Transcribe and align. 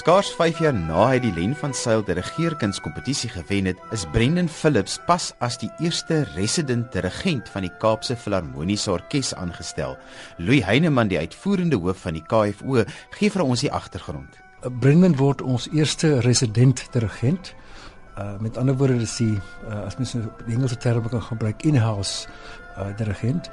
Skaars 0.00 0.30
5 0.32 0.62
jaar 0.64 0.72
na 0.72 1.02
hy 1.10 1.18
die 1.20 1.30
Len 1.36 1.50
van 1.60 1.74
Sail 1.76 2.00
dirigeerkunskompetisie 2.06 3.28
gewen 3.34 3.66
het, 3.68 3.80
is 3.92 4.06
Brendan 4.14 4.46
Phillips 4.48 4.94
pas 5.04 5.26
as 5.44 5.58
die 5.60 5.68
eerste 5.84 6.22
resident 6.38 6.86
dirigent 6.94 7.50
van 7.52 7.66
die 7.66 7.72
Kaapse 7.82 8.16
Filharmoniese 8.16 8.94
Orkees 8.94 9.34
aangestel. 9.36 9.98
Louis 10.38 10.64
Heineman, 10.64 11.10
die 11.12 11.18
uitvoerende 11.20 11.76
hoof 11.76 12.00
van 12.06 12.16
die 12.16 12.24
KFO, 12.24 12.86
gee 13.18 13.28
vir 13.34 13.44
ons 13.44 13.66
die 13.66 13.72
agtergrond. 13.76 14.40
Brendan 14.80 15.18
word 15.20 15.44
ons 15.44 15.68
eerste 15.68 16.14
resident 16.24 16.86
dirigent. 16.96 17.52
Uh 18.16 18.38
met 18.40 18.56
ander 18.56 18.80
woorde 18.80 19.02
is 19.04 19.18
hy 19.20 19.34
uh, 19.36 19.84
as 19.84 20.00
mens 20.00 20.16
die 20.16 20.56
Engelse 20.56 20.80
term 20.80 21.12
kan 21.12 21.28
gebruik 21.28 21.60
in-house 21.68 22.24
uh, 22.78 22.88
dirigent 22.96 23.52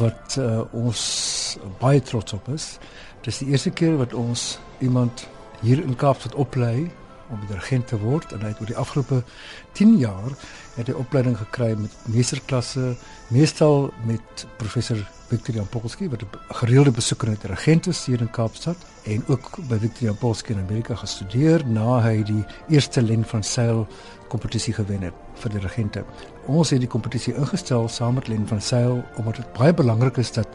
wat 0.00 0.40
uh, 0.40 0.64
ons 0.72 1.04
baie 1.84 2.00
trots 2.00 2.40
op 2.40 2.48
is. 2.56 2.78
Dit 3.20 3.34
is 3.36 3.44
die 3.44 3.52
eerste 3.52 3.76
keer 3.76 4.00
wat 4.00 4.16
ons 4.16 4.54
iemand 4.80 5.28
hier 5.64 5.80
in 5.80 5.96
Kaapstad 5.96 6.34
oplei 6.34 6.90
om 7.32 7.40
dirigent 7.48 7.88
te 7.88 7.96
word 7.98 8.32
en 8.36 8.42
hy 8.44 8.52
het 8.52 8.60
oor 8.60 8.68
die 8.68 8.80
afgelope 8.80 9.22
10 9.78 9.96
jaar 10.02 10.34
het 10.74 10.90
hy 10.90 10.96
opleiding 10.98 11.36
gekry 11.40 11.70
met 11.78 11.94
meesterklasse, 12.12 12.92
meestal 13.32 13.88
met 14.04 14.44
professor 14.60 15.00
Victor 15.30 15.56
Jan 15.56 15.70
Polski 15.72 16.08
wat 16.12 16.22
'n 16.22 16.28
gereelde 16.60 16.90
besoeker 16.90 17.28
en 17.28 17.38
dirigent 17.40 17.86
is 17.86 18.04
hier 18.06 18.20
in 18.20 18.30
Kaapstad 18.30 18.76
en 19.04 19.24
ook 19.26 19.56
by 19.68 19.78
Victor 19.78 20.02
Jan 20.02 20.18
Polski 20.18 20.52
in 20.52 20.60
Amerika 20.60 20.94
gestudeer 20.94 21.66
na 21.66 22.00
hy 22.00 22.22
die 22.22 22.44
eerste 22.68 23.02
len 23.02 23.24
van 23.24 23.42
Sail 23.42 23.86
kompetisie 24.28 24.74
gewen 24.74 25.02
het 25.02 25.14
vir 25.34 25.50
dirigente. 25.50 26.04
Ons 26.46 26.70
het 26.70 26.80
die 26.80 26.88
kompetisie 26.88 27.34
ingestel 27.34 27.88
saam 27.88 28.14
met 28.14 28.28
Len 28.28 28.46
van 28.46 28.60
Sail 28.60 29.02
omdat 29.16 29.36
dit 29.36 29.52
baie 29.52 29.74
belangrik 29.74 30.16
is 30.16 30.32
dat 30.32 30.48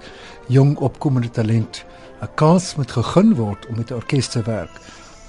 jong 0.48 0.78
opkomende 0.78 1.30
talent 1.30 1.86
'n 2.22 2.34
kans 2.36 2.76
moet 2.76 2.92
gegee 2.92 3.36
word 3.36 3.68
om 3.68 3.76
met 3.76 3.92
'n 3.92 3.94
orkes 3.94 4.28
te 4.28 4.42
werk. 4.42 4.72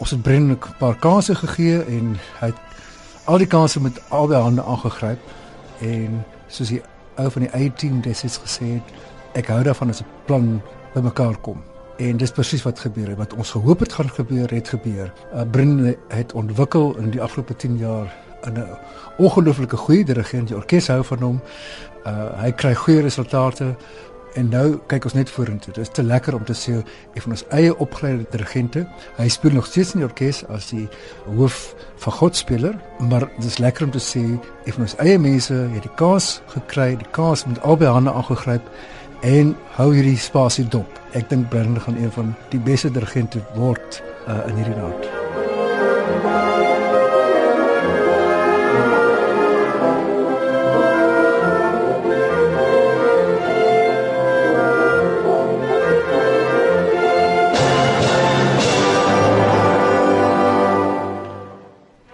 Ons 0.00 0.10
het 0.10 0.22
Brendan 0.22 0.56
'n 0.56 0.76
paar 0.78 0.96
kansse 0.96 1.34
gegee 1.34 1.84
en 1.84 2.16
hy 2.40 2.46
het 2.46 2.60
al 3.24 3.38
die 3.38 3.46
kansse 3.46 3.80
met 3.80 4.00
albei 4.08 4.40
hande 4.40 4.62
aangegryp 4.62 5.18
en 5.78 6.24
soos 6.46 6.68
die 6.68 6.82
ou 7.16 7.30
van 7.30 7.42
die 7.42 7.52
18 7.52 8.00
destyds 8.00 8.38
gesê 8.40 8.64
het, 8.64 8.82
ek 9.32 9.46
hou 9.52 9.62
daarvan 9.62 9.88
as 9.88 10.00
'n 10.00 10.06
plan 10.24 10.62
bymekaar 10.94 11.36
kom. 11.40 11.62
En 11.96 12.16
dis 12.16 12.30
presies 12.30 12.62
wat 12.62 12.78
gebeur 12.78 13.08
het. 13.08 13.18
Wat 13.18 13.34
ons 13.34 13.50
gehoop 13.50 13.80
het 13.80 13.92
gaan 13.92 14.10
gebeur, 14.10 14.50
het 14.50 14.68
gebeur. 14.68 15.12
Uh, 15.34 15.42
Brendan 15.50 15.94
het 16.08 16.32
ontwikkel 16.32 16.96
in 16.96 17.10
die 17.10 17.22
afgelope 17.22 17.56
10 17.56 17.76
jaar 17.76 18.16
'n 18.42 18.66
ongelooflike 19.16 19.76
goeie 19.76 20.04
dirigent. 20.04 20.48
Die 20.48 20.56
orkes 20.56 20.88
hou 20.88 21.04
van 21.04 21.18
hom. 21.18 21.40
Uh, 22.06 22.42
hy 22.42 22.52
kry 22.52 22.74
goeie 22.74 23.00
resultate. 23.00 23.76
En 24.38 24.48
nou 24.48 24.78
kyk 24.86 25.08
ons 25.08 25.16
net 25.18 25.30
vorentoe. 25.30 25.72
Dit 25.74 25.82
is 25.82 25.92
te 25.94 26.02
lekker 26.06 26.34
om 26.34 26.44
te 26.44 26.54
sien 26.54 26.84
een 27.14 27.24
van 27.24 27.34
ons 27.34 27.44
eie 27.56 27.72
opgeleide 27.82 28.26
dirigente. 28.30 28.84
Hy 29.16 29.28
speel 29.28 29.56
nog 29.58 29.66
steeds 29.66 29.94
in 29.94 30.04
die 30.04 30.08
orkes 30.08 30.44
as 30.54 30.70
die 30.70 30.86
hoof 31.26 31.74
van 32.04 32.16
godspeler, 32.20 32.78
maar 33.10 33.26
dit 33.36 33.50
is 33.50 33.58
lekker 33.58 33.88
om 33.88 33.94
te 33.94 34.02
sien 34.02 34.38
een 34.64 34.76
van 34.76 34.86
ons 34.86 34.96
eie 35.02 35.18
mense 35.18 35.54
het 35.54 35.86
die 35.86 35.94
kaas 35.98 36.40
gekry, 36.54 36.94
die 36.96 37.10
kaas 37.16 37.46
met 37.46 37.62
albei 37.62 37.90
hande 37.90 38.14
aangegryp 38.14 38.66
en 39.26 39.56
hou 39.76 39.90
hierdie 39.94 40.18
spasie 40.18 40.68
dop. 40.68 41.00
Ek 41.12 41.28
dink 41.28 41.50
Brandon 41.50 41.82
gaan 41.82 41.98
een 41.98 42.12
van 42.14 42.34
die 42.54 42.62
beste 42.62 42.90
dirigente 42.90 43.42
word 43.58 44.02
uh, 44.28 44.46
in 44.46 44.62
hierdie 44.62 44.78
land. 44.78 45.19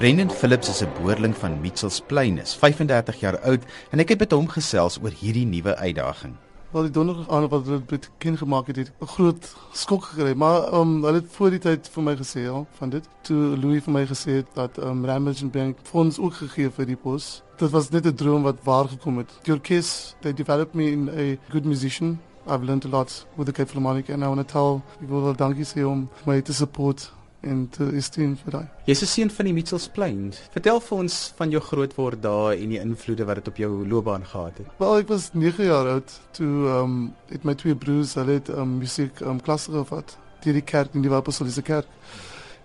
Brendan 0.07 0.31
Phillips 0.31 0.69
is 0.69 0.83
'n 0.83 0.89
boerling 1.03 1.37
van 1.37 1.61
Mitchells 1.61 2.01
Plain, 2.01 2.39
is 2.39 2.55
35 2.55 3.21
jaar 3.21 3.39
oud 3.41 3.63
en 3.91 3.99
ek 3.99 4.09
het 4.09 4.19
met 4.19 4.33
hom 4.33 4.47
gesels 4.49 4.99
oor 5.03 5.11
hierdie 5.11 5.47
nuwe 5.47 5.77
uitdaging. 5.77 6.35
Wel 6.71 6.83
die 6.83 6.91
donderdag 6.91 7.29
aan 7.29 7.49
wat 7.49 7.65
hulle 7.67 7.83
dit 7.87 8.11
ken 8.19 8.37
gemaak 8.39 8.67
het, 8.67 8.77
het 8.77 8.93
'n 9.01 9.07
groot 9.07 9.57
skok 9.73 10.05
gekry, 10.05 10.35
maar 10.35 10.75
um, 10.75 11.03
hulle 11.03 11.19
het 11.19 11.27
voor 11.31 11.51
die 11.51 11.59
tyd 11.59 11.89
vir 11.89 12.03
my 12.03 12.15
gesê 12.17 12.41
ja, 12.41 12.65
van 12.79 12.91
dit. 12.91 13.09
Toe 13.23 13.57
Louis 13.59 13.83
vir 13.83 13.93
my 13.93 14.07
gesê 14.07 14.31
het 14.31 14.47
dat 14.55 14.79
um, 14.79 15.05
Ramage 15.05 15.47
Bank 15.47 15.77
fonds 15.83 16.19
ook 16.19 16.35
gegee 16.35 16.71
vir 16.71 16.87
die 16.87 16.97
pos. 16.97 17.43
Dit 17.57 17.71
was 17.71 17.91
net 17.91 18.07
'n 18.07 18.15
droom 18.15 18.43
wat 18.43 18.57
waar 18.63 18.89
gekom 18.89 19.19
het. 19.19 19.31
Orkes, 19.49 20.15
they 20.21 20.33
developed 20.33 20.75
me 20.75 20.91
in 20.91 21.09
a 21.09 21.51
good 21.51 21.65
musician. 21.65 22.21
I've 22.47 22.65
learned 22.65 22.85
a 22.85 22.89
lot 22.89 23.27
with 23.35 23.47
the 23.47 23.53
Cape 23.53 23.69
Philharmonic 23.69 24.09
and 24.09 24.23
I 24.23 24.27
want 24.29 24.49
to 24.49 24.53
tell 24.53 24.83
people 24.99 25.25
that 25.25 25.39
dankie 25.39 25.65
sê 25.65 25.85
om 25.85 26.09
my 26.25 26.41
te 26.41 26.53
support 26.53 27.16
en 27.41 27.69
te 27.71 27.87
esteem 27.97 28.37
vir 28.45 28.53
daai. 28.53 28.69
Jy's 28.87 29.03
'n 29.03 29.07
seun 29.07 29.31
van 29.31 29.45
die 29.45 29.53
Mitchells 29.53 29.89
Plain. 29.89 30.33
Vertel 30.53 30.81
vir 30.81 30.99
ons 30.99 31.33
van 31.37 31.51
jou 31.51 31.61
grootword 31.61 32.23
daar 32.23 32.53
en 32.53 32.69
die 32.69 32.81
invloede 32.81 33.25
wat 33.25 33.35
dit 33.37 33.49
op 33.49 33.57
jou 33.57 33.89
loopbaan 33.89 34.25
gehad 34.25 34.59
het. 34.59 34.67
Wel, 34.79 34.99
ek 34.99 35.09
was 35.09 35.31
9 35.33 35.65
jaar 35.65 35.87
oud 35.87 36.21
toe 36.33 36.69
ehm 36.69 36.83
um, 36.83 37.15
het 37.29 37.45
my 37.45 37.55
twee 37.55 37.75
broers 37.75 38.15
hulle 38.15 38.33
het 38.33 38.49
ehm 38.49 38.61
um, 38.61 38.79
musiek 38.79 39.21
ehm 39.21 39.31
um, 39.31 39.41
klasse 39.41 39.71
gehad 39.71 40.19
deur 40.43 40.53
die 40.53 40.63
kerk 40.63 40.95
in 40.95 41.03
die 41.03 41.11
Wapasoliese 41.11 41.63
kerk. 41.63 41.87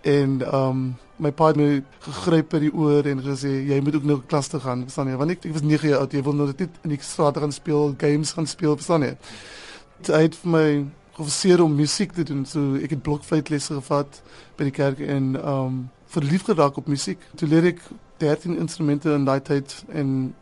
En 0.02 0.42
ehm 0.42 0.70
um, 0.70 0.96
my 1.22 1.32
pa 1.32 1.48
het 1.52 1.58
my 1.60 1.84
gegryp 2.02 2.50
by 2.50 2.60
die 2.64 2.74
oor 2.74 3.06
en 3.06 3.22
gesê 3.22 3.52
jy 3.70 3.80
moet 3.82 3.96
ook 3.96 4.08
nou 4.10 4.22
klas 4.28 4.48
toe 4.48 4.60
gaan, 4.60 4.82
verstaan 4.88 5.08
jy? 5.12 5.18
Want 5.22 5.32
ek, 5.32 5.46
ek 5.46 5.54
was 5.54 5.62
9 5.62 5.90
jaar 5.90 6.00
oud, 6.00 6.14
jy 6.14 6.24
wil 6.26 6.34
nou 6.34 6.48
net 6.48 6.62
in 6.62 6.90
die 6.90 6.98
straat 7.06 7.38
gaan 7.38 7.52
speel, 7.52 7.94
games 7.98 8.34
gaan 8.34 8.48
speel, 8.48 8.76
verstaan 8.76 9.06
jy? 9.06 9.14
Hy 10.08 10.22
het 10.26 10.36
vir 10.42 10.52
my 10.52 10.66
geforseer 11.16 11.64
om 11.64 11.76
musiek 11.76 12.12
te 12.12 12.24
doen. 12.24 12.46
So 12.46 12.76
ek 12.76 12.96
het 12.96 13.02
blokfluitlesse 13.02 13.74
gevat 13.80 14.22
by 14.58 14.70
die 14.70 14.76
kerk 14.76 15.00
en 15.00 15.36
um 15.40 15.82
verlief 16.12 16.44
geraak 16.44 16.78
op 16.78 16.88
musiek. 16.92 17.20
Toe 17.40 17.48
leer 17.48 17.72
ek 17.72 17.82
13 18.20 18.58
instrumente 18.60 19.12
in 19.16 19.26
daai 19.26 19.40
tyd 19.42 19.76
en 19.96 20.34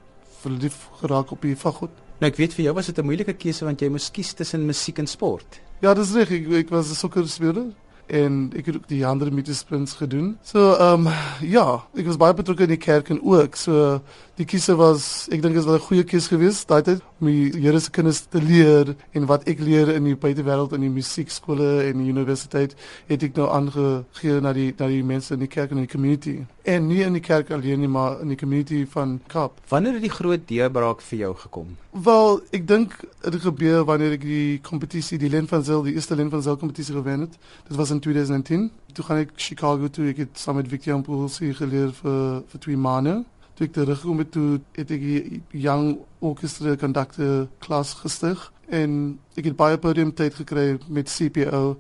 verlief 0.42 0.88
geraak 1.02 1.32
op 1.32 1.46
die 1.46 1.56
faggoed. 1.56 1.94
Nou 2.20 2.30
ek 2.32 2.40
weet 2.40 2.56
vir 2.58 2.66
jou 2.66 2.74
was 2.76 2.90
dit 2.90 2.98
'n 2.98 3.06
moeilike 3.06 3.34
keuse 3.34 3.66
want 3.66 3.82
jy 3.82 3.90
moes 3.90 4.12
kies 4.12 4.34
tussen 4.34 4.66
musiek 4.66 4.98
en 5.00 5.08
sport. 5.08 5.62
Ja, 5.82 5.94
dis 5.94 6.12
reg. 6.12 6.32
Ek, 6.32 6.50
ek 6.52 6.70
was 6.70 6.90
'n 6.90 6.96
sokkerspeler 6.96 7.72
en 8.08 8.52
ek 8.56 8.66
het 8.66 8.76
ook 8.76 8.88
die 8.88 9.06
ander 9.06 9.34
meetsprints 9.34 9.94
gedoen. 9.94 10.38
So 10.44 10.74
ehm 10.74 11.08
um, 11.08 11.14
ja, 11.42 11.84
ek 11.96 12.06
was 12.06 12.18
baie 12.18 12.34
betrokke 12.34 12.64
in 12.64 12.74
die 12.74 12.78
kerk 12.82 13.10
en 13.10 13.22
ook 13.22 13.56
so 13.56 14.02
die 14.36 14.46
keuse 14.46 14.76
was 14.76 15.28
ek 15.32 15.42
dink 15.42 15.56
dit 15.56 15.64
was 15.64 15.82
'n 15.82 15.88
goeie 15.88 16.04
keuse 16.04 16.28
geweest 16.28 16.68
daai 16.68 16.82
tyd 16.82 17.02
om 17.20 17.30
die 17.30 17.50
Here 17.60 17.80
se 17.80 17.92
kinders 17.92 18.22
te 18.32 18.42
leer 18.42 18.94
en 19.14 19.28
wat 19.30 19.48
ek 19.50 19.60
leer 19.64 19.92
in 19.96 20.08
die 20.08 20.16
buitewêreld 20.20 20.74
in 20.78 20.86
die 20.88 20.94
musiekskole 20.94 21.70
en 21.88 22.04
die 22.04 22.12
universiteit 22.12 22.76
het 23.10 23.26
ek 23.28 23.40
nou 23.40 23.50
aangegee 23.54 24.40
na 24.44 24.54
die 24.56 24.72
na 24.80 24.88
die 24.92 25.04
mense 25.04 25.34
in 25.36 25.44
die 25.44 25.52
kerk 25.52 25.72
en 25.72 25.82
in 25.82 25.88
die 25.88 25.94
community 25.94 26.38
en 26.70 26.88
nie 26.88 27.02
in 27.06 27.16
die 27.18 27.24
kerk 27.24 27.52
alleen 27.52 27.82
nie 27.84 27.90
maar 27.92 28.20
in 28.22 28.34
die 28.34 28.38
community 28.38 28.84
van 28.94 29.20
Kaap. 29.28 29.58
Wanneer 29.70 29.98
het 29.98 30.06
die 30.06 30.14
groot 30.14 30.46
deurbraak 30.48 31.02
vir 31.02 31.20
jou 31.24 31.32
gekom? 31.44 31.72
Wel, 32.06 32.42
ek 32.54 32.68
dink 32.70 32.94
dit 33.24 33.40
gebeur 33.42 33.88
wanneer 33.90 34.18
ek 34.20 34.28
die 34.28 34.60
kompetisie 34.66 35.18
die 35.22 35.32
Len 35.34 35.50
van 35.50 35.66
Zyl 35.66 35.84
die 35.88 35.96
eerste 35.98 36.18
Len 36.20 36.30
van 36.30 36.44
Zyl 36.46 36.60
kompetisie 36.62 36.96
gewen 36.96 37.26
het. 37.26 37.40
Dit 37.68 37.80
was 37.80 37.94
in 37.96 38.00
2010. 38.06 38.70
Toe 38.94 39.06
gaan 39.06 39.24
ek 39.26 39.34
Chicago 39.36 39.90
toe. 39.90 40.10
Ek 40.14 40.24
het 40.26 40.40
saam 40.40 40.60
met 40.62 40.70
Victor 40.70 40.98
Ampulsi 40.98 41.54
geleer 41.58 41.94
vir 42.04 42.44
vir 42.52 42.66
twee 42.66 42.78
maande 42.78 43.24
toe 43.60 43.68
ek 43.68 43.74
teruggekom 43.76 44.22
het 44.24 44.30
toe 44.32 44.60
het 44.78 44.92
ek 44.96 45.02
die 45.04 45.42
young 45.52 45.98
orchestra 46.24 46.78
conductor 46.80 47.50
klas 47.60 47.92
gestig 48.00 48.40
en 48.72 48.94
ek 49.36 49.50
het 49.50 49.58
baie 49.60 49.80
podium 49.82 50.14
tyd 50.16 50.38
gekry 50.38 50.78
met 50.88 51.12
CPO 51.12 51.76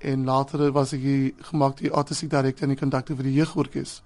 en 0.00 0.24
later 0.24 0.70
was 0.72 0.94
ek 0.96 1.04
gemaak 1.50 1.82
die 1.82 1.92
artistic 1.92 2.30
director 2.32 2.64
en 2.64 2.72
die 2.72 2.80
conductor 2.80 3.18
vir 3.18 3.28
die 3.28 3.36
jeugorkes. 3.36 3.98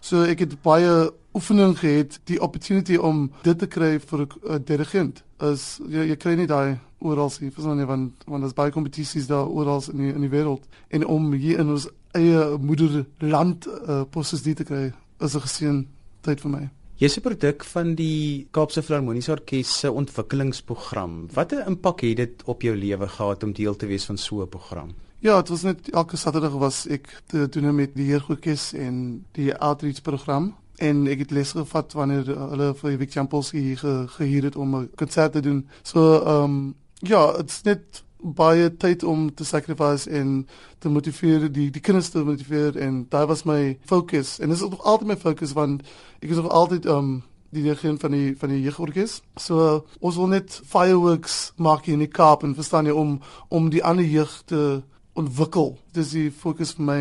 So 0.00 0.24
ek 0.24 0.46
het 0.46 0.56
baie 0.64 1.10
oefening 1.36 1.76
gehad, 1.76 2.16
die 2.24 2.40
opportunity 2.40 2.96
om 2.96 3.26
dit 3.44 3.58
te 3.58 3.68
kry 3.68 3.98
vir 4.00 4.26
'n 4.26 4.64
dirigent. 4.64 5.22
As 5.38 5.80
jy 5.88 6.08
jy 6.08 6.16
kry 6.16 6.36
nie 6.36 6.46
daai 6.46 6.78
oral 7.00 7.30
sien, 7.30 7.52
verstaan 7.52 7.78
jy 7.78 7.86
want 7.86 8.24
want 8.26 8.42
daar's 8.42 8.56
baie 8.56 8.70
kompetisies 8.70 9.26
daar 9.26 9.46
oral 9.46 9.82
in 9.92 9.98
die 9.98 10.14
in 10.14 10.20
die 10.20 10.32
wêreld 10.32 10.64
en 10.88 11.06
om 11.06 11.32
hier 11.32 11.58
in 11.58 11.68
ons 11.68 11.88
eie 12.12 12.56
moederland 12.58 13.66
uh, 13.66 14.04
posisies 14.10 14.56
te 14.56 14.64
kry 14.64 14.92
is 15.20 15.34
'n 15.34 15.40
geseën 15.40 15.86
tyd 16.22 16.40
vir 16.40 16.50
my. 16.50 16.70
Jy's 17.02 17.16
'n 17.18 17.20
produk 17.20 17.64
van 17.64 17.94
die 17.94 18.46
Kaapse 18.50 18.82
Filharmoniese 18.82 19.32
Orkees 19.32 19.78
se 19.80 19.90
ontwikkelingsprogram. 19.90 21.28
Watter 21.34 21.66
impak 21.66 22.00
het 22.00 22.16
dit 22.16 22.42
op 22.44 22.62
jou 22.62 22.76
lewe 22.76 23.08
gehad 23.08 23.42
om 23.42 23.52
deel 23.52 23.76
te 23.76 23.86
wees 23.86 24.04
van 24.04 24.16
so 24.16 24.42
'n 24.42 24.48
program? 24.48 24.94
Ja, 25.18 25.36
dit 25.40 25.48
was 25.48 25.62
net 25.62 25.90
elke 25.90 26.16
Saterdag 26.16 26.52
was 26.52 26.86
ek 26.86 27.22
te 27.26 27.48
doen 27.48 27.74
met 27.74 27.94
die 27.94 28.06
Heergoedkes 28.06 28.72
en 28.72 29.24
die 29.32 29.54
outreach 29.54 30.02
program 30.02 30.54
en 30.76 31.06
ek 31.06 31.18
het 31.18 31.30
les 31.30 31.52
gevat 31.52 31.92
wanneer 31.92 32.26
hulle 32.26 32.74
vir 32.74 32.96
Vic 32.98 33.10
Champels 33.10 33.50
hier 33.50 33.78
ge, 33.78 34.06
gehuur 34.16 34.42
het 34.48 34.56
om 34.56 34.76
'n 34.76 34.90
konsert 34.94 35.32
te 35.32 35.40
doen. 35.40 35.68
So 35.82 36.18
ehm 36.18 36.44
um, 36.44 36.74
ja, 36.98 37.36
dit's 37.36 37.62
net 37.62 38.02
baie 38.22 38.76
tyd 38.76 39.02
om 39.02 39.34
te 39.34 39.44
sacrifice 39.44 40.10
en 40.10 40.46
te 40.78 40.88
motiveer 40.88 41.52
die 41.52 41.70
die 41.70 41.80
kinders 41.80 42.08
te 42.10 42.24
motiveer 42.24 42.78
en 42.78 43.06
daai 43.10 43.26
was 43.26 43.44
my 43.44 43.78
fokus 43.84 44.38
en 44.38 44.48
dit 44.48 44.56
is 44.56 44.64
nog 44.64 44.82
altyd 44.82 45.08
my 45.08 45.16
fokus 45.16 45.52
want 45.52 45.82
ek 46.20 46.30
is 46.30 46.36
nog 46.36 46.50
altyd 46.50 46.86
um 46.86 47.22
die 47.52 47.62
dirigent 47.62 48.00
van 48.00 48.10
die 48.10 48.36
van 48.38 48.48
die 48.48 48.62
jeugorkes. 48.64 49.20
So 49.36 49.84
ons 50.00 50.16
wil 50.16 50.30
net 50.32 50.54
fireworks 50.64 51.52
maak 51.56 51.88
in 51.92 52.00
die 52.00 52.08
Kaap 52.08 52.46
en 52.46 52.54
verstaan 52.56 52.88
jy 52.88 52.94
om 52.96 53.18
om 53.52 53.68
die 53.70 53.84
ander 53.84 54.04
jeug 54.08 54.32
te 54.48 54.82
ontwikkel. 55.12 55.76
Dis 55.92 56.14
die 56.16 56.30
fokus 56.30 56.72
vir 56.78 56.86
my 56.88 57.00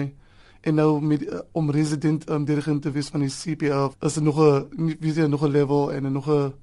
en 0.61 0.75
nou 0.77 0.99
met 1.01 1.23
uh, 1.25 1.39
om 1.57 1.71
resident 1.71 2.27
um, 2.29 2.43
dirigent 2.45 2.83
te 2.83 2.91
wees 2.91 3.09
van 3.09 3.23
die 3.23 3.31
CPL 3.31 3.95
is 4.05 4.19
nog 4.19 4.39
'n 4.39 4.97
wie 4.99 5.13
sê 5.13 5.27
nog 5.27 5.43
'n 5.43 5.51
level 5.51 5.91
en 5.91 6.11
nog 6.11 6.27
'n 6.27 6.53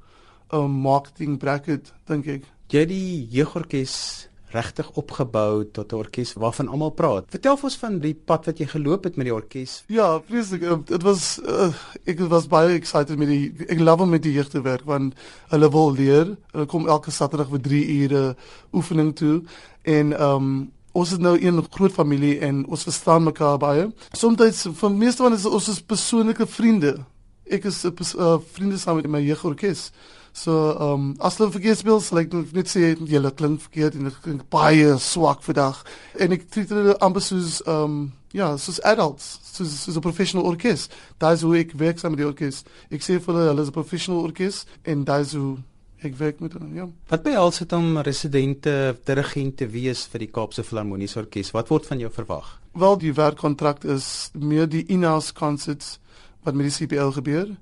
um, 0.52 0.70
marketing 0.70 1.38
bracket 1.38 1.92
dink 2.04 2.26
ek. 2.26 2.44
Jy 2.68 2.84
die 2.86 3.28
jeugorkes 3.30 4.27
regtig 4.50 4.90
opgebou 4.96 5.64
tot 5.72 5.92
'n 5.92 5.96
orkes 5.96 6.32
waarvan 6.32 6.68
almal 6.68 6.90
praat. 6.90 7.24
Vertel 7.28 7.58
ons 7.62 7.76
van 7.76 7.98
die 7.98 8.14
pad 8.14 8.46
wat 8.46 8.58
jy 8.58 8.66
geloop 8.66 9.04
het 9.04 9.16
met 9.16 9.26
die 9.26 9.34
orkes. 9.34 9.84
Ja, 9.86 10.20
vreeslik. 10.20 10.62
Uh, 10.62 10.78
dit 10.84 11.02
was 11.02 11.40
uh, 11.44 11.72
ek 12.04 12.18
was 12.18 12.46
baie 12.46 12.74
excited 12.74 13.18
met 13.18 13.28
die 13.28 13.52
ek 13.68 13.78
love 13.78 14.02
om 14.02 14.10
met 14.10 14.22
die 14.22 14.32
jeug 14.32 14.48
te 14.48 14.60
werk 14.60 14.84
want 14.84 15.14
hulle 15.48 15.70
wil 15.70 15.92
leer. 15.92 16.36
Hulle 16.52 16.66
kom 16.66 16.88
elke 16.88 17.10
Saterdag 17.10 17.48
vir 17.48 17.60
3 17.60 18.02
ure 18.02 18.36
oefening 18.72 19.14
toe 19.14 19.42
en 19.82 20.12
ehm 20.12 20.34
um, 20.34 20.72
ons 20.92 21.12
is 21.12 21.18
nou 21.18 21.36
een 21.38 21.62
groot 21.70 21.92
familie 21.92 22.38
en 22.42 22.66
ons 22.66 22.82
verstaan 22.82 23.22
mekaar 23.22 23.58
baie. 23.58 23.92
Soms 24.12 24.62
vir 24.80 24.90
meeste 24.90 25.22
van 25.22 25.32
is 25.32 25.46
ons 25.46 25.68
is 25.68 25.80
persoonlike 25.80 26.46
vriende. 26.46 27.04
Ek 27.50 27.64
is 27.64 27.84
'n 27.84 27.94
uh, 28.18 28.38
vriende 28.52 28.78
saam 28.78 28.96
met 28.96 29.06
my 29.06 29.20
jeugorkes. 29.20 29.92
So 30.38 30.52
ehm 30.70 30.92
um, 30.92 31.06
as 31.18 31.38
hulle 31.38 31.50
verkeerd 31.50 31.80
speel, 31.80 32.00
sal 32.04 32.20
ek 32.22 32.34
net 32.54 32.70
sê 32.70 32.92
julle 32.94 33.30
klink 33.34 33.62
verkeerd 33.64 33.96
en 33.98 34.06
dit 34.06 34.18
klink 34.22 34.44
baie 34.54 34.92
swak 35.02 35.42
vandag. 35.46 35.80
En 36.22 36.34
ek 36.36 36.46
treat 36.52 36.74
hulle 36.74 36.94
amper 37.04 37.24
soos 37.24 37.58
ehm 37.64 37.84
um, 37.84 37.98
ja, 38.36 38.52
soos 38.60 38.78
adults, 38.86 39.38
soos 39.42 39.72
soos 39.84 39.96
'n 39.96 40.04
professional 40.04 40.46
orkes. 40.46 40.88
Daai 41.18 41.34
is 41.34 41.42
hoe 41.42 41.56
ek 41.58 41.74
werk 41.80 41.98
saam 41.98 42.14
met 42.14 42.22
die 42.22 42.28
orkes. 42.28 42.62
Ek 42.90 43.02
sê 43.02 43.18
vir 43.18 43.34
hulle 43.34 43.48
hulle 43.50 43.62
is 43.62 43.72
'n 43.72 43.78
professional 43.80 44.22
orkes 44.22 44.66
en 44.84 45.04
daai 45.04 45.20
is 45.20 45.34
hoe 45.34 45.58
ek 46.02 46.14
werk 46.16 46.40
met 46.40 46.52
hulle. 46.52 46.68
Ja. 46.74 46.88
Wat 47.08 47.22
behels 47.22 47.58
dit 47.58 47.72
om 47.72 47.98
residente 47.98 48.96
dirigent 49.04 49.56
te 49.56 49.66
wees 49.66 50.06
vir 50.06 50.18
die 50.18 50.30
Kaapse 50.30 50.62
Filharmoniese 50.62 51.18
Orkees? 51.18 51.50
Wat 51.50 51.68
word 51.68 51.86
van 51.86 51.98
jou 51.98 52.10
verwag? 52.10 52.60
Wel, 52.72 52.98
die 52.98 53.12
werkkontrak 53.12 53.84
is 53.84 54.30
meer 54.34 54.68
die 54.68 54.84
in-house 54.86 55.32
concerts 55.32 55.98
wat 56.44 56.54
met 56.54 56.70
die 56.70 56.76
CPL 56.76 57.10
gebeur. 57.10 57.56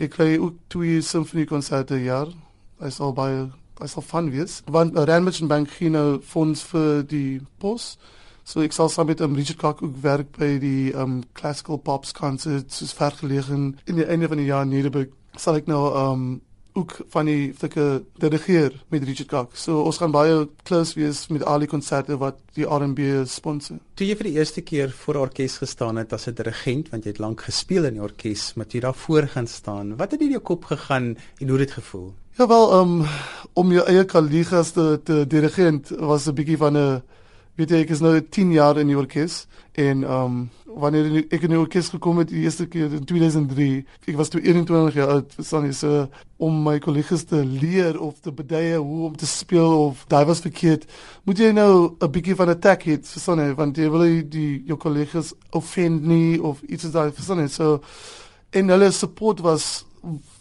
Ek 0.00 0.14
kry 0.16 0.38
ook 0.40 0.54
twee 0.72 1.02
simfoniekonserte 1.04 1.92
per 1.92 2.04
jaar. 2.04 2.30
Hy 2.80 2.88
sal 2.94 3.12
baie 3.12 3.50
hy 3.80 3.88
sal 3.88 4.04
van 4.04 4.30
wees. 4.32 4.60
Want 4.68 4.96
Randburg 4.96 5.40
Bank 5.48 5.70
gee 5.76 5.92
nou 5.92 6.20
fonds 6.24 6.62
vir 6.72 7.02
die 7.08 7.40
pos. 7.60 7.94
So 8.44 8.64
ek 8.64 8.72
sal 8.72 8.88
saam 8.92 9.10
met 9.12 9.20
um, 9.20 9.36
Richard 9.36 9.60
Cock 9.60 9.82
ook 9.84 9.98
werk 10.02 10.32
by 10.36 10.54
die 10.60 10.92
um 10.96 11.20
classical 11.36 11.78
pops 11.78 12.12
concerts 12.16 12.80
soos 12.80 12.96
vergeleë 12.96 13.56
in 13.56 13.98
die 14.00 14.06
einde 14.08 14.28
van 14.28 14.40
die 14.40 14.48
jaar 14.48 14.64
in 14.64 14.72
Nederburg. 14.72 15.12
Sal 15.36 15.60
ek 15.60 15.68
nou 15.70 15.82
um 15.96 16.24
ook 16.72 16.96
van 17.12 17.26
die 17.26 17.52
flikke 17.54 18.02
dirigeer 18.22 18.74
met 18.88 19.04
Richard 19.04 19.28
Cock. 19.30 19.56
So 19.58 19.82
ons 19.82 19.98
gaan 19.98 20.12
baie 20.14 20.48
close 20.68 20.98
wees 20.98 21.26
met 21.28 21.44
al 21.44 21.64
die 21.64 21.70
konserte 21.70 22.18
wat 22.20 22.38
die 22.54 22.66
R&B 22.66 23.24
sponsor. 23.30 23.78
Toe 23.94 24.06
jy 24.06 24.16
vir 24.16 24.30
die 24.30 24.36
eerste 24.38 24.64
keer 24.66 24.92
voor 25.02 25.20
orkes 25.26 25.58
gestaan 25.62 25.96
het 25.96 26.12
as 26.12 26.28
'n 26.28 26.34
dirigent, 26.34 26.90
want 26.90 27.04
jy 27.04 27.10
het 27.10 27.18
lank 27.18 27.40
gespeel 27.40 27.84
in 27.84 27.94
die 27.94 28.02
orkes, 28.02 28.54
maar 28.54 28.66
jy 28.68 28.80
daarvoor 28.80 29.28
gaan 29.28 29.46
staan, 29.46 29.96
wat 29.96 30.10
het 30.10 30.20
in 30.20 30.30
jou 30.30 30.42
kop 30.42 30.64
gegaan 30.64 31.16
en 31.40 31.48
hoe 31.48 31.58
het 31.58 31.68
dit 31.68 31.76
gevoel? 31.78 32.14
Ja 32.38 32.46
wel, 32.46 32.80
um, 32.80 33.04
om 33.52 33.72
jou 33.72 33.86
eie 33.86 34.04
kollegas 34.04 34.70
te, 34.70 35.00
te 35.04 35.26
dirigent 35.26 35.88
was 35.98 36.26
'n 36.26 36.34
bietjie 36.34 36.56
van 36.56 36.76
'n 36.76 37.02
weet 37.58 37.70
jy 37.70 37.82
ek 37.84 37.92
is 37.94 38.00
nou 38.04 38.14
10 38.20 38.52
jaar 38.54 38.78
in 38.80 38.90
die 38.90 38.98
orkes 38.98 39.46
en 39.78 40.04
um 40.04 40.40
wanneer 40.80 41.24
ek 41.34 41.44
in 41.48 41.54
die 41.54 41.58
orkes 41.58 41.88
gekom 41.90 42.20
het 42.22 42.30
die 42.30 42.44
eerste 42.44 42.66
keer 42.70 42.92
in 42.94 43.04
2003 43.08 43.68
ek 44.06 44.18
was 44.18 44.30
toe 44.30 44.40
21 44.42 44.94
jaar 45.00 45.16
oud 45.16 45.34
verstaan 45.34 45.66
jy 45.66 45.74
so 45.74 46.04
om 46.38 46.60
my 46.64 46.76
kollegas 46.82 47.26
te 47.30 47.42
leer 47.42 47.98
of 48.00 48.20
te 48.22 48.32
beduie 48.34 48.76
hoe 48.78 49.08
om 49.08 49.16
te 49.18 49.26
speel 49.26 49.74
of 49.88 50.04
daai 50.12 50.24
was 50.30 50.44
verkeerd 50.46 50.86
moet 51.26 51.42
jy 51.42 51.50
nou 51.52 51.96
'n 51.98 52.12
bietjie 52.12 52.38
van 52.38 52.48
'n 52.48 52.56
attack 52.56 52.82
hit 52.82 53.06
verstaan 53.06 53.42
jy 53.42 53.54
want 53.54 53.76
jy 53.76 53.90
wil 53.90 54.06
die 54.30 54.62
jou 54.66 54.78
kollegas 54.78 55.34
offend 55.50 56.06
nie 56.06 56.40
of 56.40 56.62
iets 56.62 56.82
so 56.82 56.90
daai 56.90 57.10
verstaan 57.12 57.42
jy 57.42 57.48
so 57.48 57.80
en 58.52 58.68
hulle 58.68 58.90
support 58.90 59.40
was 59.40 59.84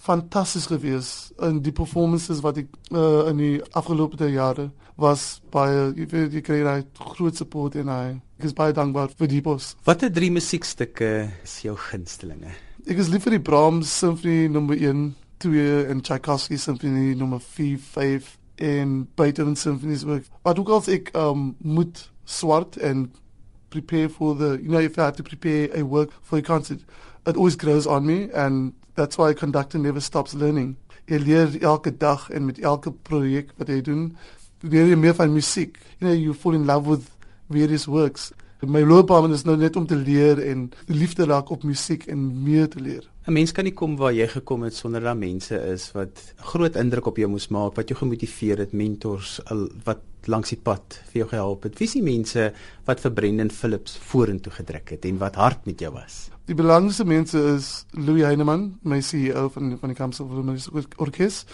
fantasties 0.06 0.67
gewees 0.71 1.09
in 1.45 1.59
die 1.63 1.73
performances 1.75 2.41
wat 2.45 2.61
ek 2.61 2.69
uh, 2.91 3.27
in 3.29 3.41
die 3.41 3.56
afgelope 3.77 4.29
jare 4.31 4.69
was 5.00 5.41
baie 5.51 5.89
jy 5.97 6.07
weet 6.11 6.35
jy 6.38 6.44
kry 6.44 6.59
daai 6.63 6.83
groot 7.13 7.35
support 7.39 7.75
en 7.79 7.91
hy 7.91 8.03
ek 8.39 8.50
is 8.50 8.56
baie 8.56 8.75
dankbaar 8.75 9.11
vir 9.19 9.31
die 9.31 9.41
bos. 9.44 9.73
Watter 9.88 10.11
drie 10.11 10.31
musiekstukke 10.31 11.29
is 11.44 11.56
jou 11.63 11.75
gunstelinge? 11.89 12.53
Ek 12.88 13.00
is 13.00 13.11
lief 13.11 13.25
vir 13.27 13.38
die 13.38 13.44
Brahms 13.44 13.91
Symphony 13.91 14.47
nommer 14.51 14.79
1, 14.79 15.09
2 15.44 15.65
en 15.91 16.03
Tchaikovsky 16.03 16.59
Symphony 16.59 17.13
nommer 17.19 17.44
4, 17.44 17.79
5 17.79 18.35
en 18.69 18.95
Beethoven 19.19 19.56
Symphonies 19.59 20.06
ook. 20.07 20.27
Wat 20.47 20.59
ook 20.59 20.71
al 20.75 20.88
ek 20.95 21.11
um, 21.19 21.51
moet 21.59 22.07
swart 22.23 22.79
en 22.79 23.09
prepare 23.69 24.09
for 24.09 24.35
the 24.35 24.57
you 24.61 24.69
know 24.69 24.79
if 24.79 24.97
I 24.97 25.03
have 25.03 25.17
to 25.17 25.23
prepare 25.23 25.69
a 25.75 25.83
work 25.83 26.11
for 26.21 26.39
a 26.39 26.41
concert 26.41 26.79
it 27.25 27.38
always 27.38 27.56
grows 27.56 27.85
on 27.85 28.06
me 28.06 28.29
and 28.33 28.73
that's 29.00 29.18
why 29.18 29.30
a 29.30 29.34
conductor 29.34 29.80
never 29.80 30.01
stops 30.01 30.34
learning. 30.34 30.75
Jy 31.07 31.22
leer 31.24 31.56
elke 31.63 31.94
dag 31.96 32.28
en 32.36 32.50
met 32.50 32.60
elke 32.60 32.92
projek 32.92 33.54
wat 33.57 33.72
jy 33.72 33.80
doen, 33.86 34.10
leer 34.62 34.92
jy 34.92 34.98
meer 35.00 35.16
van 35.16 35.31
musiek. 35.31 35.80
You 36.00 36.10
know 36.10 36.18
you 36.18 36.36
fall 36.36 36.57
in 36.57 36.68
love 36.68 36.90
with 36.90 37.07
various 37.48 37.88
works. 37.88 38.34
My 38.60 38.84
loopbaan 38.84 39.31
is 39.31 39.46
nou 39.48 39.56
net 39.57 39.80
om 39.80 39.86
te 39.88 39.96
leer 39.96 40.42
en 40.44 40.68
liefde 40.92 41.30
raak 41.30 41.50
op 41.56 41.63
musiek 41.63 42.04
en 42.12 42.28
meer 42.44 42.68
te 42.68 42.84
leer. 42.84 43.07
'n 43.30 43.34
Mens 43.34 43.52
kan 43.54 43.64
nie 43.64 43.76
kom 43.78 43.96
waar 43.98 44.14
jy 44.14 44.26
gekom 44.28 44.64
het 44.66 44.74
sonder 44.74 45.04
dat 45.06 45.18
mense 45.18 45.54
is 45.70 45.92
wat 45.94 46.34
groot 46.50 46.76
indruk 46.76 47.06
op 47.06 47.18
jou 47.18 47.28
moes 47.30 47.48
maak, 47.54 47.76
wat 47.78 47.90
jou 47.90 47.98
gemotiveer 48.00 48.58
het, 48.58 48.74
mentors 48.74 49.40
wat 49.86 50.02
langs 50.26 50.50
die 50.50 50.58
pad 50.58 50.98
vir 51.12 51.20
jou 51.22 51.28
gehelp 51.30 51.64
het. 51.64 51.78
Wie 51.78 51.86
is 51.86 51.94
die 51.94 52.04
mense 52.04 52.48
wat 52.86 53.00
vir 53.00 53.12
Brendan 53.12 53.52
Phillips 53.54 53.98
vorentoe 53.98 54.52
gedruk 54.52 54.90
het 54.90 55.06
en 55.06 55.21
wat 55.21 55.36
hard 55.36 55.66
met 55.69 55.80
jou 55.80 55.94
was? 55.94 56.30
Die 56.50 56.57
belangrikste 56.57 57.06
mense 57.06 57.40
is 57.54 57.86
Louis 57.94 58.26
Heinemann, 58.26 58.80
my 58.81 59.00
CEO 59.02 59.50
van 59.54 59.78
van 59.78 59.94
die 59.94 59.98
Kampse 59.98 60.26
Orkes 60.98 61.45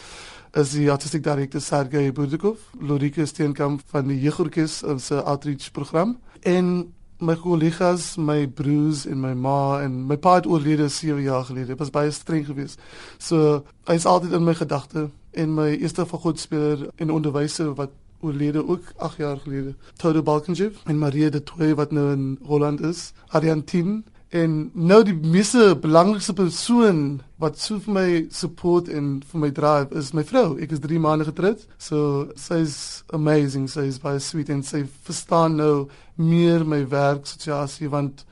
is 0.55 0.71
die 0.71 0.87
artistiek 0.91 1.23
direkteur 1.23 1.61
Sergey 1.61 2.13
Burdikov, 2.15 2.57
Lorike 2.79 3.25
Steenkamp 3.27 3.83
van 3.91 4.07
die 4.07 4.21
Jeugorkes 4.21 4.79
se 4.79 5.23
outreach 5.23 5.71
program 5.75 6.15
en 6.41 6.93
my 7.19 7.35
kollegas, 7.35 8.15
my 8.17 8.47
broers 8.47 9.05
en 9.05 9.19
my 9.19 9.33
ma 9.33 9.81
en 9.81 10.05
my 10.07 10.17
pa 10.17 10.35
het 10.35 10.47
oorlede 10.47 10.87
7 10.89 11.21
jaar 11.21 11.45
gelede. 11.45 11.67
Dit 11.67 11.77
was 11.77 11.89
baie 11.89 12.11
streng 12.11 12.45
geweest. 12.45 12.79
So 13.17 13.63
hy 13.87 13.93
is 13.93 14.05
altyd 14.05 14.31
in 14.31 14.43
my 14.43 14.55
gedagte 14.55 15.09
en 15.31 15.53
my 15.53 15.69
eerste 15.75 16.05
vergoedspeler 16.05 16.89
en 16.95 17.11
onderwyser 17.11 17.73
wat 17.75 17.91
oorlede 18.19 18.67
ook 18.67 18.91
8 18.97 19.17
jaar 19.17 19.37
gelede. 19.37 19.75
Todo 19.97 20.23
Balkenjev 20.23 20.75
en 20.85 20.97
Maria 20.97 21.29
de 21.29 21.43
Toey 21.43 21.75
wat 21.75 21.91
nou 21.91 22.11
in 22.11 22.39
Holland 22.43 22.81
is. 22.81 23.13
Ariantine 23.27 24.03
En 24.35 24.55
nou 24.73 24.97
die 25.07 25.15
meeste 25.15 25.77
belangrikste 25.79 26.33
persoon 26.35 27.21
wat 27.39 27.59
so 27.61 27.79
vir 27.85 27.93
my 27.95 28.07
support 28.35 28.89
en 28.91 29.21
vir 29.29 29.39
my 29.45 29.49
drive 29.55 29.95
is 29.95 30.09
my 30.17 30.25
vrou. 30.27 30.57
Ek 30.59 30.73
is 30.75 30.81
3 30.83 30.99
maande 30.99 31.27
getroud. 31.29 31.61
So 31.79 32.25
sy's 32.35 33.05
amazing. 33.15 33.69
Sy's 33.71 34.01
baie 34.03 34.19
sweet 34.19 34.51
en 34.51 34.59
sy 34.67 34.81
verstaan 35.07 35.55
nou 35.61 35.85
meer 36.19 36.65
my 36.67 36.81
werksituasie 36.91 37.87
want 37.93 38.25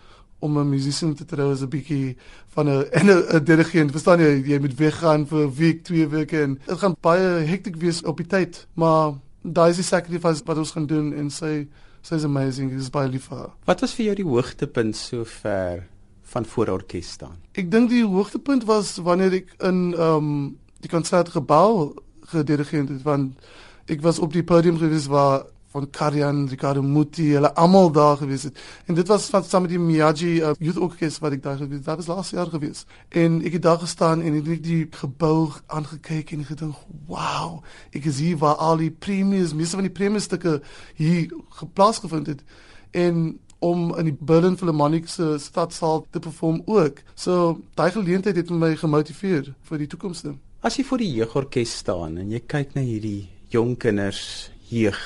om 0.44 0.58
'n 0.60 0.70
musician 0.70 1.14
te 1.16 1.24
trou 1.24 1.54
is 1.54 1.64
'n 1.64 1.72
bietjie 1.72 2.18
van 2.56 2.68
'n 2.68 2.84
en 2.92 3.10
'n 3.10 3.44
dirigent. 3.46 3.92
Verstaan 3.92 4.20
jy, 4.20 4.44
jy 4.44 4.60
moet 4.60 4.76
weggaan 4.76 5.26
vir 5.26 5.48
'n 5.48 5.56
week, 5.56 5.84
twee 5.84 6.08
weke 6.08 6.42
en 6.42 6.60
dit 6.68 6.78
gaan 6.78 6.96
baie 7.02 7.48
hektiek 7.48 7.78
wees 7.80 8.04
op 8.04 8.18
die 8.18 8.28
tyd. 8.28 8.68
Maar 8.74 9.14
daai 9.42 9.70
is 9.70 9.80
die 9.80 9.86
sacrifice 9.86 10.44
wat 10.46 10.58
ons 10.58 10.72
gaan 10.72 10.86
doen 10.86 11.14
en 11.14 11.30
sy 11.30 11.68
sy's 12.02 12.24
amazing. 12.24 12.76
Dis 12.76 12.90
baie 12.90 13.08
lief 13.08 13.30
vir 13.30 13.38
haar. 13.38 13.54
Wat 13.66 13.80
was 13.80 13.94
vir 13.94 14.06
jou 14.06 14.16
die 14.16 14.28
hoogtepunt 14.28 14.96
sover 14.96 15.93
van 16.34 16.46
voor 16.46 16.74
orkes 16.74 17.13
staan? 17.18 17.38
Ek 17.54 17.72
dink 17.72 17.92
die 17.94 18.06
hoogtepunt 18.06 18.66
was 18.70 18.98
wanneer 19.06 19.40
ek 19.44 19.56
in 19.62 19.94
ehm 19.94 20.18
um, 20.18 20.60
die 20.84 20.92
konsertgebou 20.92 21.94
gedirigeer 22.28 22.90
het 22.90 23.04
want 23.08 23.46
ek 23.88 24.02
was 24.04 24.20
op 24.20 24.34
die 24.34 24.44
podium 24.44 24.78
gewees 24.82 25.06
waar 25.12 25.46
van 25.74 25.90
Karian, 25.90 26.48
Ricardo 26.48 26.82
Muti, 26.86 27.32
hulle 27.34 27.50
almal 27.58 27.92
daar 27.92 28.18
gewees 28.18 28.44
het. 28.46 28.60
En 28.86 28.94
dit 28.94 29.08
was 29.10 29.25
van 29.34 29.44
saam 29.44 29.66
met 29.66 29.72
die 29.74 29.80
Miyagi 29.82 30.34
uh, 30.38 30.52
Youth 30.62 30.78
Orchestra 30.78 31.25
wat 31.25 31.38
ek 31.38 31.42
daar 31.44 31.58
gewees. 31.58 31.82
Dit 31.82 31.90
was 31.90 32.10
laas 32.12 32.30
jaar 32.36 32.52
gewees. 32.52 32.84
En 33.10 33.40
ek 33.42 33.58
het 33.58 33.66
daar 33.66 33.80
gestaan 33.82 34.22
en 34.22 34.38
ek 34.38 34.52
het 34.52 34.62
die 34.68 34.84
gebou 35.00 35.50
aangekyk 35.74 36.36
en 36.36 36.46
gedink, 36.46 36.78
"Wow, 37.10 37.63
ek 37.90 38.06
is 38.06 38.20
hier 38.22 38.38
waar 38.38 38.62
al 38.62 38.78
die 38.78 38.92
premies, 38.92 39.56
meeste 39.58 39.80
van 39.82 39.90
die 39.90 39.98
premiestukke 39.98 40.62
hier 40.94 41.34
geplaas 41.50 42.04
gevind 42.06 42.28
het." 42.28 42.44
En 42.92 43.40
om 43.63 43.93
in 44.00 44.10
die 44.12 44.17
Berlin 44.20 44.58
Philharmonic 44.60 45.08
se 45.10 45.38
stadsaal 45.39 46.05
te 46.12 46.20
perform 46.20 46.62
ook. 46.65 47.01
So 47.15 47.60
daai 47.79 47.91
geleentheid 47.96 48.39
het 48.41 48.51
my 48.51 48.74
gemotiveer 48.79 49.53
vir 49.70 49.84
die 49.84 49.88
toekoms. 49.88 50.25
As 50.63 50.77
jy 50.79 50.86
voor 50.88 51.03
die 51.03 51.12
jeugorkes 51.20 51.77
staan 51.84 52.17
en 52.22 52.32
jy 52.32 52.43
kyk 52.48 52.75
na 52.75 52.84
hierdie 52.84 53.29
jong 53.53 53.75
kinders, 53.79 54.50
jeug 54.72 55.00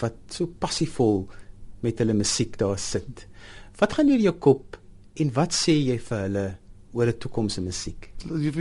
wat 0.00 0.16
so 0.34 0.50
passievol 0.60 1.24
met 1.84 1.98
hulle 2.02 2.16
musiek 2.16 2.56
daar 2.60 2.78
sit. 2.78 3.26
Wat 3.80 3.96
gaan 3.96 4.10
deur 4.10 4.24
jou 4.28 4.34
kop 4.48 4.78
en 5.20 5.32
wat 5.36 5.54
sê 5.56 5.76
jy 5.76 5.98
vir 6.08 6.22
hulle 6.26 6.46
oor 6.96 7.06
'n 7.06 7.18
toekoms 7.18 7.58
in 7.58 7.64
musiek? 7.64 8.12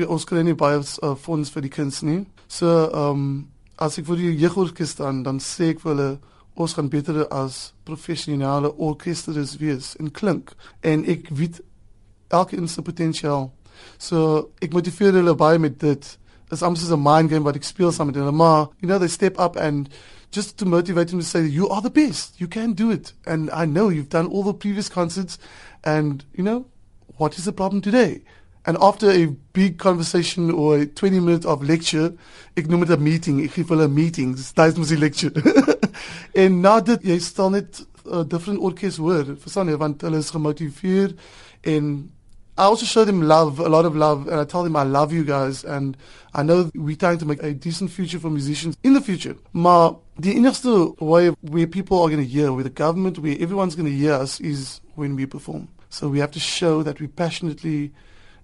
Ons 0.08 0.26
kry 0.26 0.44
nie 0.44 0.56
baie 0.56 0.80
uh, 0.80 1.16
fonds 1.16 1.50
vir 1.50 1.62
die 1.62 1.70
kinders 1.70 2.02
nie. 2.02 2.26
So, 2.48 2.68
ehm 2.68 3.12
um, 3.12 3.48
as 3.78 3.98
ek 4.00 4.06
vir 4.08 4.18
die 4.18 4.38
jeugorkes 4.40 4.96
staan, 4.96 5.24
dan 5.24 5.40
sê 5.40 5.74
ek 5.74 5.82
vir 5.84 5.92
hulle 5.92 6.20
ons 6.56 6.74
gaan 6.74 6.90
beter 6.90 7.28
as 7.28 7.74
professionele 7.84 8.72
orkestres 8.78 9.58
wees 9.58 9.94
en 10.00 10.12
klink 10.12 10.54
en 10.82 11.04
ek 11.06 11.30
weet 11.30 11.62
elke 12.28 12.56
in 12.56 12.68
se 12.68 12.82
potensiaal. 12.82 13.50
So 13.98 14.50
ek 14.64 14.74
motiveer 14.74 15.14
hulle 15.20 15.36
baie 15.36 15.60
met 15.60 15.80
dit. 15.80 16.18
It's 16.52 16.62
almost 16.62 16.84
as 16.84 16.92
a 16.92 16.98
mind 16.98 17.30
game 17.30 17.44
wat 17.44 17.58
ek 17.60 17.68
speel 17.68 17.92
saam 17.92 18.12
met 18.12 18.20
hulle, 18.20 18.32
maar 18.32 18.70
you 18.80 18.88
know 18.88 19.00
they 19.00 19.12
step 19.12 19.40
up 19.40 19.56
and 19.56 19.90
just 20.32 20.58
to 20.58 20.66
motivate 20.66 21.10
them 21.10 21.20
to 21.20 21.26
say 21.26 21.46
you 21.46 21.70
are 21.70 21.82
the 21.82 21.90
best. 21.90 22.40
You 22.40 22.48
can 22.48 22.74
do 22.74 22.92
it. 22.92 23.14
And 23.26 23.50
I 23.52 23.66
know 23.66 23.90
you've 23.90 24.10
done 24.10 24.28
all 24.28 24.44
the 24.44 24.54
previous 24.54 24.90
concerts 24.90 25.38
and 25.84 26.24
you 26.34 26.44
know 26.44 26.66
what 27.18 27.38
is 27.38 27.46
the 27.46 27.54
problem 27.54 27.82
today? 27.82 28.22
And 28.68 28.78
after 28.82 29.12
a 29.12 29.28
big 29.54 29.78
conversation 29.78 30.50
or 30.50 30.78
a 30.78 30.86
20 30.88 31.20
minutes 31.20 31.46
of 31.46 31.62
lecture, 31.64 32.14
ek 32.58 32.68
noem 32.68 32.86
dit 32.88 32.98
'n 32.98 33.04
meeting, 33.04 33.44
ek 33.44 33.52
gee 33.54 33.64
hulle 33.64 33.86
'n 33.86 33.94
meeting, 33.94 34.36
dis 34.36 34.54
mos 34.56 34.88
die 34.88 34.98
lecture. 34.98 35.32
en 36.44 36.60
na 36.62 36.80
dit 36.80 37.04
jy 37.04 37.20
stel 37.20 37.50
net 37.50 37.86
'n 38.06 38.14
uh, 38.14 38.24
different 38.24 38.60
orkes 38.60 38.98
hoor, 38.98 39.26
verstaan 39.40 39.68
jy, 39.68 39.78
want 39.78 40.02
hulle 40.02 40.18
is 40.18 40.30
gemotiveer 40.30 41.16
en 41.62 42.12
I 42.58 42.64
also 42.64 42.86
show 42.86 43.04
them 43.04 43.22
love, 43.22 43.60
a 43.60 43.68
lot 43.68 43.84
of 43.84 43.98
love, 43.98 44.30
and 44.30 44.40
I 44.40 44.46
tell 44.46 44.64
them 44.64 44.78
I 44.78 44.84
love 44.84 45.12
you 45.12 45.26
guys, 45.26 45.66
and 45.66 45.98
I 46.34 46.42
know 46.42 46.72
we're 46.74 46.96
trying 46.96 47.18
to 47.18 47.26
make 47.26 47.44
a 47.44 47.54
decent 47.54 47.92
future 47.92 48.18
for 48.18 48.30
musicians 48.30 48.78
in 48.82 48.94
the 48.94 49.02
future. 49.02 49.36
Maar 49.52 49.96
the 50.18 50.36
enigste 50.36 50.96
way 51.00 51.34
where 51.42 51.68
people 51.68 52.02
are 52.02 52.08
going 52.08 52.24
to 52.24 52.34
hear, 52.34 52.54
where 52.54 52.64
the 52.64 52.70
government, 52.70 53.20
where 53.20 53.36
everyone's 53.42 53.76
going 53.76 53.92
to 53.92 53.98
hear 53.98 54.14
us, 54.14 54.40
is 54.40 54.80
when 54.96 55.18
we 55.18 55.26
perform. 55.26 55.68
So 55.90 56.08
we 56.08 56.20
have 56.20 56.32
to 56.32 56.40
show 56.40 56.82
that 56.84 57.02
we 57.02 57.08
passionately 57.08 57.92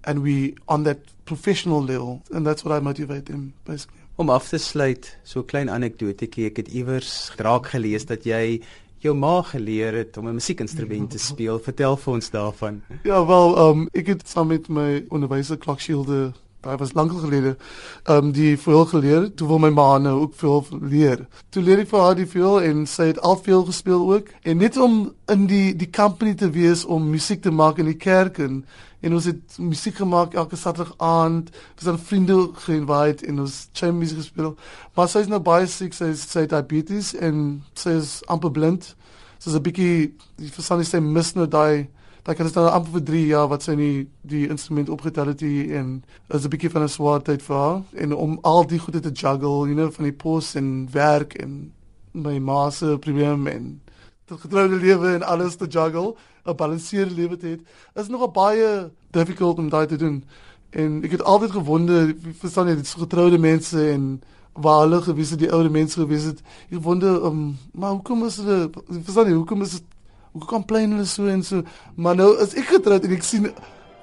and 0.04 0.22
we 0.22 0.56
on 0.68 0.84
that 0.84 1.00
professional 1.26 1.82
level 1.82 2.24
and 2.32 2.46
that's 2.46 2.66
what 2.66 2.74
I 2.74 2.80
motivate 2.80 3.28
them 3.28 3.54
basically. 3.66 4.01
Om 4.22 4.30
af 4.30 4.52
te 4.52 4.58
sluit, 4.62 5.08
so 5.24 5.40
'n 5.40 5.46
klein 5.50 5.70
anekdotetjie, 5.70 6.46
ek 6.46 6.58
het 6.58 6.68
iewers 6.68 7.32
draak 7.38 7.72
gelees 7.74 8.06
dat 8.06 8.24
jy 8.24 8.62
jou 9.02 9.16
ma 9.18 9.42
geleer 9.42 9.94
het 9.94 10.18
om 10.18 10.28
'n 10.28 10.38
musiekinstrument 10.38 11.10
te 11.10 11.18
speel. 11.18 11.58
Vertel 11.60 11.98
vir 11.98 12.14
ons 12.14 12.30
daarvan. 12.30 12.82
Ja, 13.04 13.26
wel, 13.26 13.58
um 13.58 13.88
ek 13.94 14.08
het 14.08 14.30
saam 14.30 14.48
met 14.48 14.70
my 14.70 15.06
onderwyser 15.10 15.58
Klokskielde 15.58 16.34
Daar 16.62 16.78
was 16.78 16.94
lank 16.94 17.12
gelede 17.20 17.58
ehm 18.04 18.26
um, 18.26 18.32
die 18.32 18.58
veel 18.58 18.86
geleer. 18.86 19.34
Toe 19.34 19.48
wil 19.48 19.60
my 19.60 19.70
ma 19.70 19.98
nou 19.98 20.20
ook 20.22 20.34
veel 20.36 20.66
leer. 20.82 21.28
Toe 21.50 21.64
leer 21.64 21.80
ek 21.82 21.88
vir 21.90 22.00
haar 22.00 22.16
die 22.16 22.28
veel 22.30 22.62
en 22.62 22.84
sy 22.86 23.08
het 23.10 23.22
al 23.22 23.38
veel 23.42 23.64
gespeel 23.66 24.12
ook. 24.14 24.28
En 24.42 24.58
net 24.58 24.78
om 24.78 25.14
in 25.26 25.48
die 25.50 25.76
die 25.76 25.90
company 25.90 26.34
te 26.34 26.50
wees 26.50 26.84
om 26.86 27.10
musiek 27.10 27.42
te 27.42 27.52
maak 27.52 27.82
in 27.82 27.90
die 27.90 27.98
kerk 27.98 28.38
en, 28.38 28.60
en 29.02 29.14
ons 29.18 29.26
het 29.26 29.58
musiek 29.58 29.96
gemaak 29.98 30.38
elke 30.38 30.56
Saterdag 30.56 30.94
aand. 30.98 31.50
Ons 31.80 31.90
het 31.90 32.06
vriende 32.12 32.38
geïnvite 32.66 33.26
en 33.26 33.40
ons 33.40 33.56
chime 33.74 33.98
musiek 34.04 34.22
gespeel. 34.22 34.54
Maar 34.94 35.10
sy 35.10 35.26
is 35.26 35.32
nou 35.34 35.42
baie 35.42 35.66
siek, 35.66 35.98
sy 35.98 36.12
sy 36.14 36.46
het 36.46 36.54
diabetes 36.54 37.16
en 37.18 37.64
sy 37.74 37.96
is 38.04 38.20
amper 38.30 38.54
blind. 38.54 38.94
Sy's 39.42 39.58
'n 39.58 39.66
bietjie 39.66 40.14
vir 40.38 40.64
sannie 40.64 40.86
sy 40.86 41.02
mis 41.02 41.34
nou 41.34 41.48
daai 41.48 41.90
Daai 42.22 42.36
kan 42.38 42.46
dit 42.46 42.56
nou 42.56 42.68
amper 42.70 42.92
vir 42.92 43.04
3 43.06 43.26
jaar 43.26 43.48
wat 43.50 43.64
sy 43.66 43.74
nie 43.74 44.08
die 44.30 44.44
instrument 44.54 44.90
opgetel 44.94 45.32
het 45.32 45.40
hier 45.42 45.72
en 45.80 46.04
is 46.30 46.44
'n 46.46 46.54
bietjie 46.54 46.70
van 46.70 46.84
'n 46.84 46.90
swaar 46.90 47.22
tyd 47.22 47.42
vir 47.42 47.56
haar 47.58 47.82
en 47.94 48.14
om 48.14 48.38
al 48.44 48.68
die 48.68 48.80
goede 48.80 49.00
te 49.00 49.12
juggle, 49.12 49.66
you 49.68 49.74
know, 49.74 49.92
van 49.92 50.04
die 50.06 50.14
pos 50.14 50.56
en 50.56 50.88
werk 50.92 51.34
en 51.34 51.72
my 52.14 52.38
ma 52.40 52.70
se 52.70 52.98
probleem 53.00 53.48
en 53.48 53.82
die 54.26 54.38
getroude 54.38 54.76
lewe 54.76 55.14
en 55.14 55.24
alles 55.24 55.56
te 55.56 55.68
juggle, 55.68 56.16
'n 56.46 56.56
balanseerde 56.56 57.16
lewe 57.16 57.38
te 57.38 57.48
hê, 57.48 57.60
is 58.02 58.08
nog 58.08 58.32
baie 58.32 58.92
difficult 59.12 59.58
om 59.58 59.70
daai 59.70 59.88
te 59.88 59.98
doen. 59.98 60.24
En 60.70 61.04
ek 61.04 61.12
het 61.12 61.24
altyd 61.24 61.52
gewonder, 61.52 62.16
verstaan 62.40 62.68
jy, 62.68 62.76
dit 62.76 62.86
is 62.86 62.94
getroude 62.94 63.38
mense 63.38 63.90
en 63.92 64.22
waar 64.54 64.82
hulle 64.82 65.02
gewees 65.02 65.30
het, 65.30 65.40
die 65.40 65.52
ouer 65.52 65.72
mense 65.72 66.00
gewees 66.00 66.24
het. 66.24 66.42
Ek 66.70 66.82
wonder, 66.84 67.26
um, 67.26 67.58
maar 67.74 67.92
hoekom 67.92 68.26
is 68.26 68.38
hulle 68.38 68.70
verstaan 68.88 69.28
jy, 69.28 69.34
hoekom 69.34 69.62
is 69.62 69.72
dit 69.72 69.84
hoe 70.32 70.46
kan 70.48 70.66
plein 70.66 70.96
hulle 70.96 71.06
so 71.06 71.28
en 71.28 71.44
so? 71.44 71.64
Maar 71.96 72.16
nou 72.16 72.32
is 72.44 72.56
ek 72.60 72.74
getroud 72.78 73.06
en 73.08 73.16
ek 73.18 73.26
sien 73.28 73.50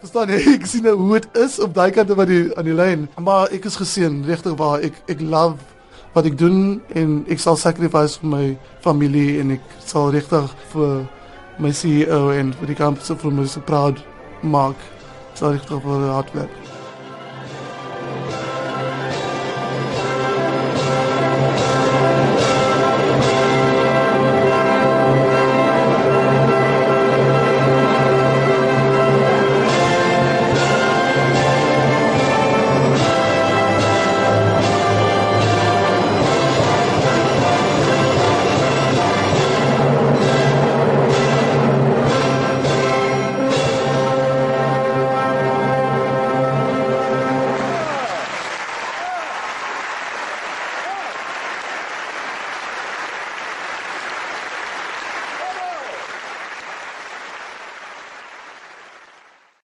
verstaan 0.02 0.30
jy 0.34 0.42
ek 0.58 0.68
sien 0.68 0.86
nou 0.86 0.94
hoe 1.00 1.18
dit 1.18 1.40
is 1.44 1.58
op 1.64 1.74
daai 1.76 1.90
kant 1.94 2.12
van 2.20 2.30
die 2.30 2.44
aan 2.54 2.68
die 2.68 2.76
lyn 2.76 3.08
maar 3.16 3.52
ek 3.54 3.68
is 3.70 3.80
geseën 3.80 4.22
regtig 4.28 4.56
waar. 4.60 4.84
Ek 4.84 5.00
ek 5.10 5.24
love 5.24 5.58
wat 6.14 6.28
ek 6.28 6.38
doen 6.40 6.78
en 6.98 7.18
ek 7.30 7.42
sal 7.42 7.58
sacrifice 7.60 8.20
vir 8.22 8.32
my 8.34 8.44
familie 8.84 9.40
en 9.42 9.56
ek 9.58 9.74
sal 9.84 10.12
regtig 10.14 10.54
vir 10.74 11.04
my 11.58 11.74
CEO 11.74 12.28
en 12.36 12.54
vir 12.60 12.72
die 12.72 12.78
kamp 12.78 13.02
so 13.02 13.18
vir 13.18 13.34
my 13.34 13.46
so 13.50 13.64
proud 13.66 14.02
maak 14.42 14.88
sal 15.38 15.56
regtig 15.56 15.84
vir 15.84 16.10
hard 16.12 16.34
werk 16.38 16.67